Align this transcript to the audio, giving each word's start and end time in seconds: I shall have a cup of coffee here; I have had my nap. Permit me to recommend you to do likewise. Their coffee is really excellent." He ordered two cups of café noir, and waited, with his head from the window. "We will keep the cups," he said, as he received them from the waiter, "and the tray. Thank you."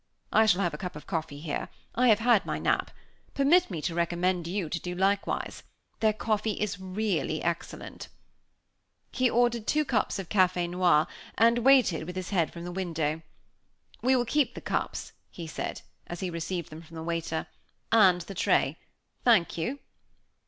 I 0.33 0.47
shall 0.47 0.61
have 0.61 0.73
a 0.73 0.79
cup 0.79 0.95
of 0.95 1.05
coffee 1.05 1.37
here; 1.39 1.69
I 1.93 2.07
have 2.07 2.17
had 2.17 2.43
my 2.43 2.57
nap. 2.57 2.89
Permit 3.35 3.69
me 3.69 3.83
to 3.83 3.93
recommend 3.93 4.47
you 4.47 4.67
to 4.67 4.79
do 4.79 4.95
likewise. 4.95 5.61
Their 5.99 6.11
coffee 6.11 6.53
is 6.59 6.79
really 6.79 7.43
excellent." 7.43 8.07
He 9.11 9.29
ordered 9.29 9.67
two 9.67 9.85
cups 9.85 10.17
of 10.17 10.27
café 10.27 10.67
noir, 10.67 11.05
and 11.37 11.59
waited, 11.59 12.05
with 12.07 12.15
his 12.15 12.31
head 12.31 12.51
from 12.51 12.63
the 12.63 12.71
window. 12.71 13.21
"We 14.01 14.15
will 14.15 14.25
keep 14.25 14.55
the 14.55 14.59
cups," 14.59 15.11
he 15.29 15.45
said, 15.45 15.83
as 16.07 16.21
he 16.21 16.31
received 16.31 16.71
them 16.71 16.81
from 16.81 16.95
the 16.95 17.03
waiter, 17.03 17.45
"and 17.91 18.21
the 18.21 18.33
tray. 18.33 18.79
Thank 19.23 19.55
you." 19.55 19.77